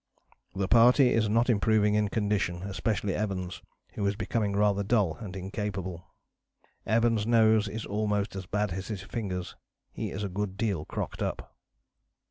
""The 0.55 0.67
party 0.67 1.13
is 1.13 1.29
not 1.29 1.47
improving 1.47 1.93
in 1.93 2.07
condition, 2.09 2.63
especially 2.63 3.13
Evans, 3.13 3.61
who 3.93 4.03
is 4.07 4.15
becoming 4.15 4.55
rather 4.55 4.81
dull 4.81 5.13
and 5.17 5.35
incapable." 5.35 6.07
"Evans' 6.87 7.27
nose 7.27 7.67
is 7.67 7.85
almost 7.85 8.35
as 8.35 8.47
bad 8.47 8.71
as 8.73 8.87
his 8.87 9.03
fingers. 9.03 9.55
He 9.91 10.09
is 10.09 10.23
a 10.23 10.27
good 10.27 10.57
deal 10.57 10.85
crocked 10.85 11.21
up." 11.21 11.55